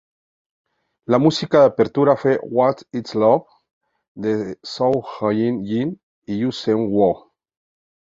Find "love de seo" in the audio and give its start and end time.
3.13-5.03